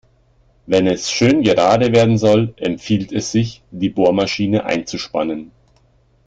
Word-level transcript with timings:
Wenn 0.65 0.87
es 0.87 1.11
schön 1.11 1.43
gerade 1.43 1.91
werden 1.93 2.17
soll, 2.17 2.55
empfiehlt 2.57 3.11
es 3.11 3.31
sich, 3.31 3.61
die 3.69 3.89
Bohrmaschine 3.89 4.65
einzuspannen. 4.65 5.51